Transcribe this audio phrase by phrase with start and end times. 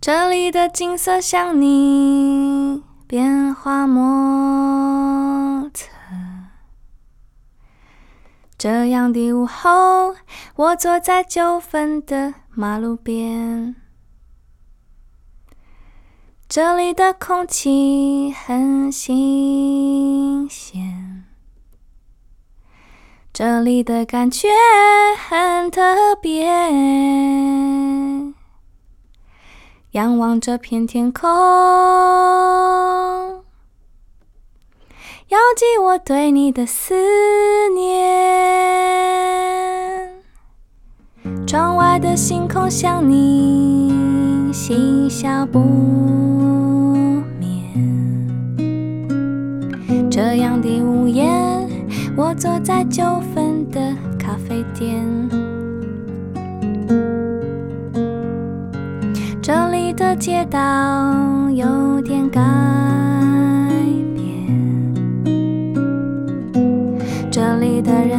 [0.00, 5.94] 这里的景色像你变化莫测。
[8.64, 10.16] 这样的午后，
[10.56, 13.76] 我坐在九份的马路边，
[16.48, 21.26] 这里的空气很新鲜，
[23.34, 24.48] 这里的感觉
[25.28, 26.46] 很特别。
[29.90, 31.28] 仰望这片天空，
[35.28, 36.94] 遥寄我对你的思
[37.74, 37.84] 念。
[41.46, 43.90] 窗外的星空像你，
[44.52, 45.60] 嬉笑不
[47.40, 47.50] 眠。
[50.10, 51.26] 这样的午夜，
[52.16, 53.02] 我坐在九
[53.34, 53.80] 份的
[54.18, 55.02] 咖啡店。
[59.40, 62.42] 这里的街道有点干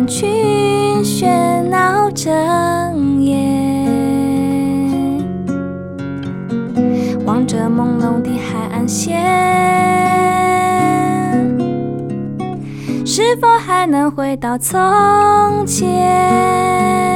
[0.06, 2.32] 人群喧闹整
[3.24, 3.36] 夜，
[7.26, 9.20] 望着朦胧的海岸线，
[13.04, 17.15] 是否还能回到从前？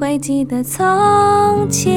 [0.00, 0.84] 会记得从
[1.70, 1.92] 前，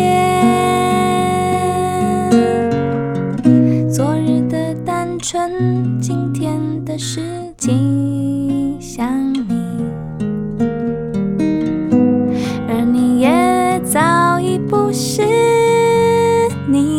[3.89, 7.21] 昨日的单纯，今天的事
[7.57, 9.43] 情想你，
[12.69, 15.23] 而你也早已不是
[16.69, 16.97] 你。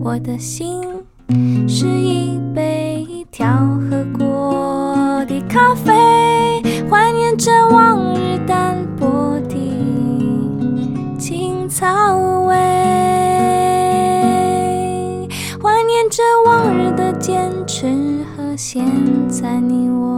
[0.00, 0.73] 我的心
[18.56, 18.84] 现
[19.28, 20.13] 在你我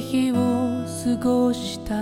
[0.00, 0.34] 日を
[1.04, 1.94] 過ごした。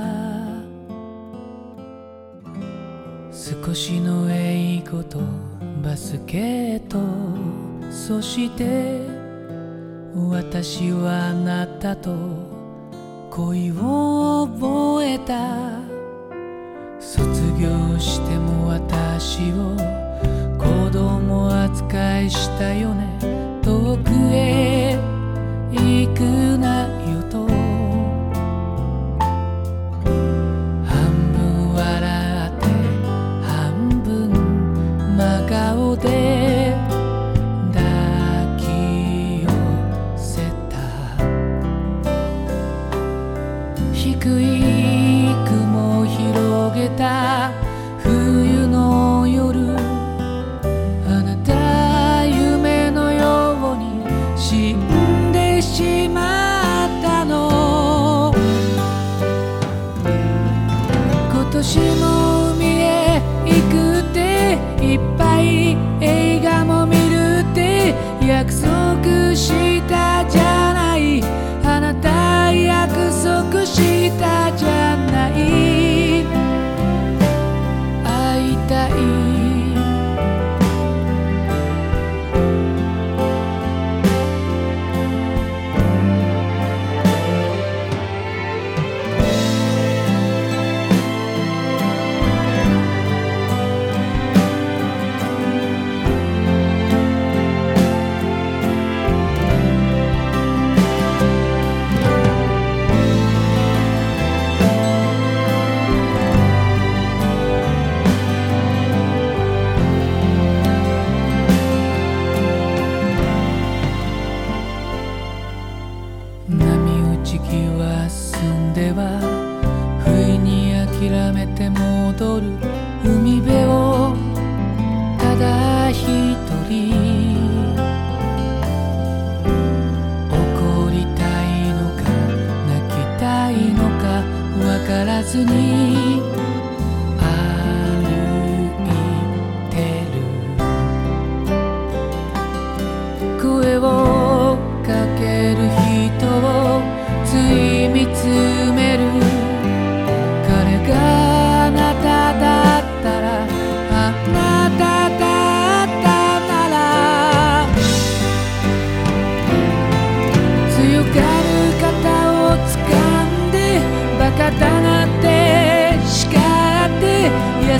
[3.32, 5.20] 少しの英語と
[5.82, 6.98] バスケット。
[7.90, 9.00] そして
[10.14, 12.10] 私はあなたと
[13.31, 15.81] 恋を覚えた。
[17.00, 17.25] 卒
[17.58, 19.76] 業しても私を
[20.58, 23.19] 子供扱いしたよね。
[23.62, 24.98] 遠くへ
[25.72, 26.89] 行くな。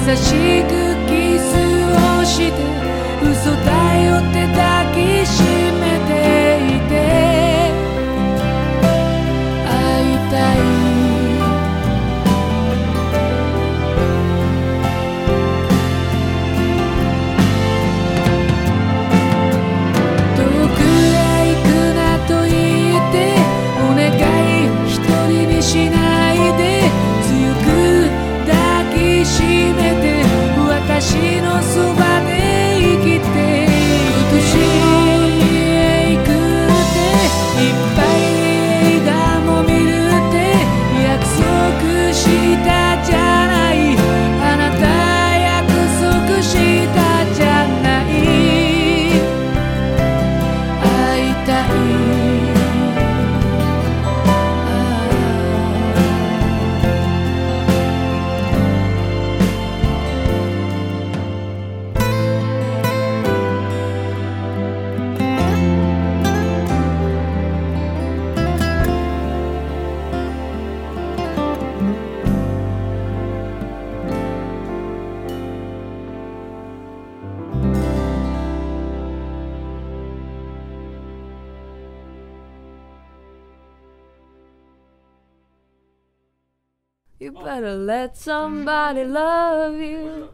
[0.07, 0.33] 優し
[0.63, 0.71] く
[1.07, 1.55] キス
[2.21, 2.63] をして
[3.23, 3.80] 嘘だ
[87.71, 90.29] to let somebody love you.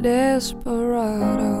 [0.00, 1.57] Desperado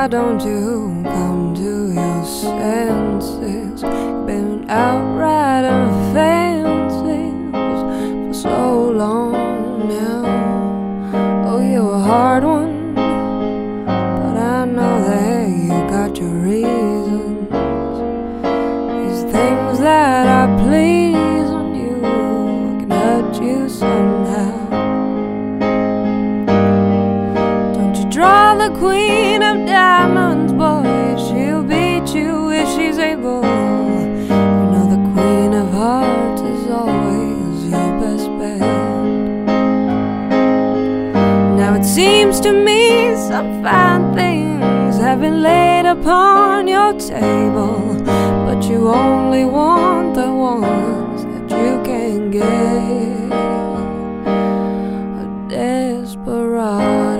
[0.00, 3.82] why don't you come to your senses?
[3.82, 5.39] Been out right
[41.94, 47.96] seems to me some fine things have been laid upon your table,
[48.46, 53.32] but you only want the ones that you can get.
[55.20, 57.19] A desperado.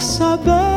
[0.00, 0.73] Saber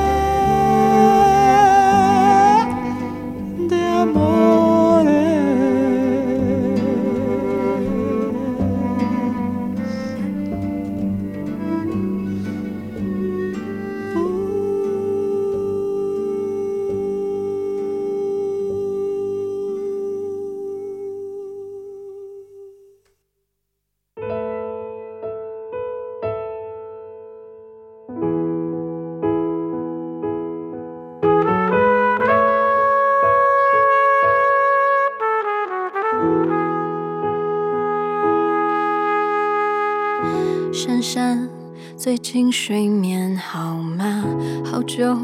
[44.97, 45.15] 久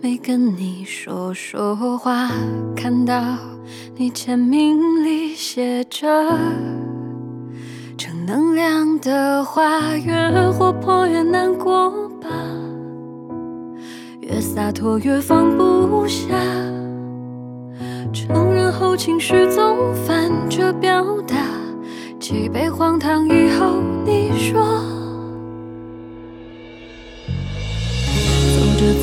[0.00, 2.30] 没跟你说说话，
[2.74, 3.22] 看到
[3.96, 6.08] 你签名里写着
[7.98, 12.30] 正能量的话，越活泼越难过吧，
[14.22, 16.34] 越洒脱越放不下。
[18.10, 21.36] 承认后情绪总反着表达，
[22.18, 25.03] 几杯荒唐以后，你说。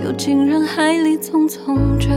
[0.00, 2.08] 丢进人海里，匆匆着。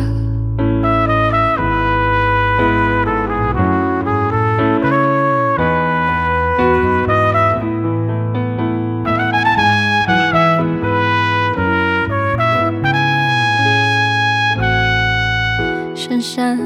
[15.94, 16.58] 珊珊，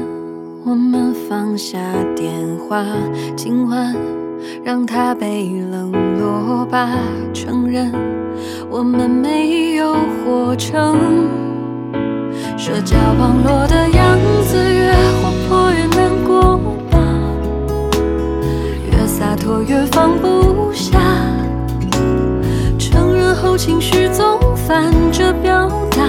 [0.64, 1.78] 我们放下
[2.14, 2.86] 电话，
[3.34, 3.92] 今晚
[4.62, 6.90] 让它被冷落吧。
[7.34, 7.92] 承认
[8.70, 9.37] 我们没
[10.58, 10.98] 成
[12.58, 14.92] 社交网络的样子，越
[15.22, 16.58] 活泼越难过
[16.90, 16.98] 吧，
[18.90, 20.98] 越洒脱越放不下。
[22.76, 26.02] 承认后情绪总反着表达，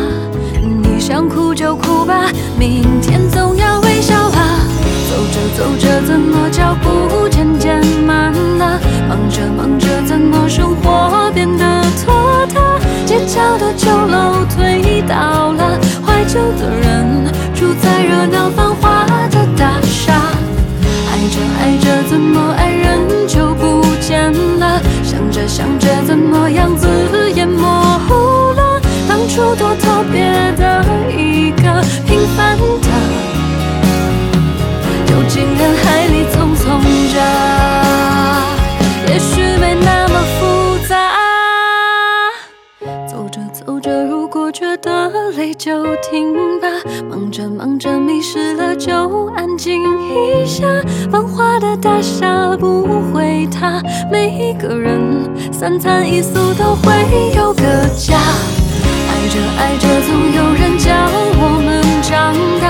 [0.59, 4.67] 你想哭就哭吧，明天总要微笑啊。
[5.09, 8.33] 走着走着，怎么脚步渐渐慢
[17.89, 20.13] 在热闹繁华的大厦。
[21.09, 24.79] 爱着爱着，怎么爱人就不见了？
[25.03, 26.87] 想着想着，怎么样子
[27.33, 28.79] 也模糊了？
[29.07, 30.21] 当初多特别
[30.55, 32.89] 的一个平凡的。
[35.07, 36.63] 丢进人海里，匆匆
[37.11, 37.19] 着，
[47.39, 48.91] 着忙着，迷失了就
[49.33, 50.67] 安静一下。
[51.09, 54.99] 繁华的大厦不会塌，每一个人
[55.49, 56.91] 三餐一宿都会
[57.37, 57.63] 有个
[57.95, 58.17] 家。
[59.07, 60.91] 爱着爱着，总有人教
[61.39, 62.68] 我们长大。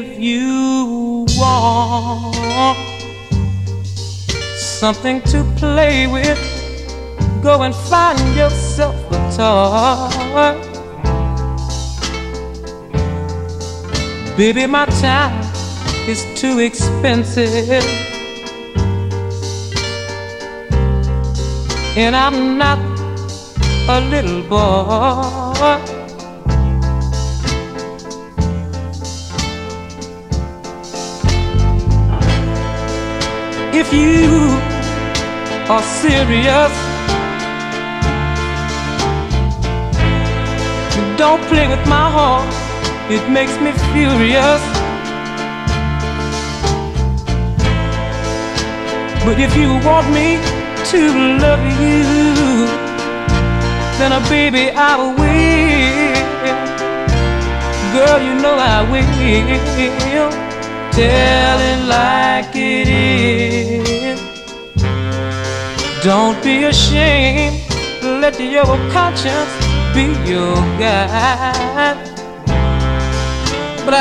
[0.00, 2.78] If you want
[4.56, 6.38] something to play with,
[7.42, 10.54] go and find yourself a toy.
[14.36, 15.42] Baby, my time
[16.08, 17.82] is too expensive.
[21.96, 22.78] And I'm not
[23.88, 25.97] a little boy.
[33.80, 34.58] If you
[35.70, 36.72] are serious,
[41.16, 42.52] don't play with my heart,
[43.08, 44.62] it makes me furious.
[49.24, 50.38] But if you want me
[50.90, 51.00] to
[51.38, 52.66] love you,
[53.98, 56.18] then a baby I will.
[57.94, 60.47] Girl, you know I will
[60.98, 64.20] tell it like it is.
[66.02, 67.62] Don't be ashamed,
[68.02, 69.52] let your conscience
[69.94, 71.98] be your guide.
[73.84, 73.96] But I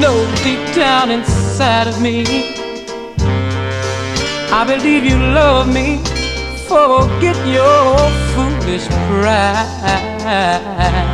[0.00, 2.24] know deep down inside of me,
[4.58, 6.00] I believe you love me.
[6.66, 7.96] Forget your
[8.32, 11.11] foolish pride.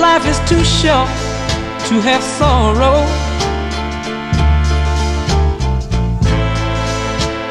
[0.00, 1.08] Life is too short
[1.88, 2.98] to have sorrow.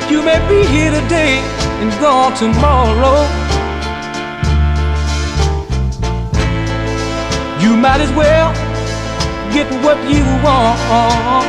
[0.10, 1.40] You may be here today
[1.82, 3.20] and gone tomorrow.
[7.62, 8.54] You might as well
[9.52, 11.48] get what you want.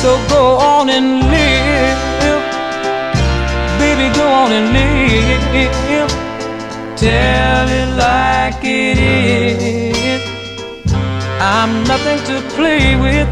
[0.00, 1.98] So go on and live.
[3.78, 6.25] Baby, go on and live.
[6.96, 10.22] Tell it like it is.
[11.38, 13.28] I'm nothing to play with.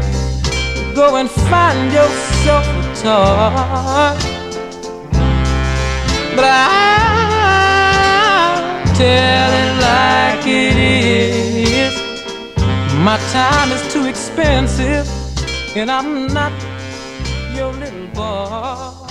[0.93, 4.17] Go and find yourself a toy.
[6.35, 6.53] But I
[8.93, 11.95] tell it like it is.
[13.03, 15.07] My time is too expensive,
[15.75, 16.53] and I'm not
[17.55, 19.04] your little boy.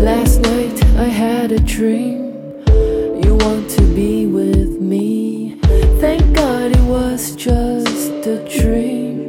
[0.00, 2.32] Last night I had a dream.
[3.22, 5.58] You want to be with me.
[6.00, 9.20] Thank God it was just a dream.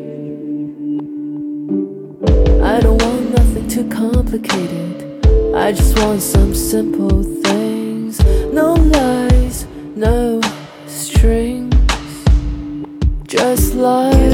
[2.64, 5.26] I don't want nothing too complicated.
[5.54, 8.24] I just want some simple things.
[8.54, 10.40] No lies, no
[10.88, 11.76] strings.
[13.28, 14.31] Just like.